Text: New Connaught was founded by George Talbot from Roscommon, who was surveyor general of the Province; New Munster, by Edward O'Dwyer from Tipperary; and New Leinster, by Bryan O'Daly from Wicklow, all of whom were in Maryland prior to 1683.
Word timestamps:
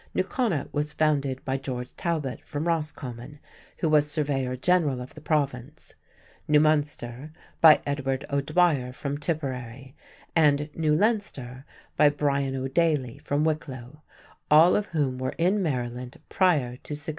New 0.15 0.23
Connaught 0.23 0.73
was 0.73 0.93
founded 0.93 1.45
by 1.45 1.57
George 1.57 1.95
Talbot 1.95 2.41
from 2.43 2.67
Roscommon, 2.67 3.37
who 3.77 3.87
was 3.87 4.09
surveyor 4.09 4.55
general 4.55 4.99
of 4.99 5.13
the 5.13 5.21
Province; 5.21 5.93
New 6.47 6.59
Munster, 6.59 7.31
by 7.61 7.81
Edward 7.85 8.25
O'Dwyer 8.31 8.93
from 8.93 9.19
Tipperary; 9.19 9.95
and 10.35 10.71
New 10.73 10.95
Leinster, 10.95 11.65
by 11.97 12.09
Bryan 12.09 12.55
O'Daly 12.55 13.19
from 13.19 13.43
Wicklow, 13.43 14.01
all 14.49 14.75
of 14.75 14.87
whom 14.87 15.19
were 15.19 15.35
in 15.37 15.61
Maryland 15.61 16.17
prior 16.29 16.77
to 16.77 16.93
1683. 16.95 17.01